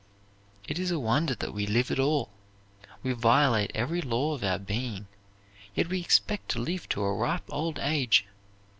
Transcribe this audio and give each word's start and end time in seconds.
It 0.67 0.79
is 0.79 0.89
a 0.89 0.97
wonder 0.97 1.35
that 1.35 1.53
we 1.53 1.67
live 1.67 1.91
at 1.91 1.99
all. 1.99 2.31
We 3.03 3.11
violate 3.11 3.69
every 3.75 4.01
law 4.01 4.33
of 4.33 4.43
our 4.43 4.57
being, 4.57 5.05
yet 5.75 5.89
we 5.89 5.99
expect 5.99 6.49
to 6.49 6.59
live 6.59 6.89
to 6.89 7.03
a 7.03 7.13
ripe 7.13 7.45
old 7.49 7.77
age. 7.77 8.25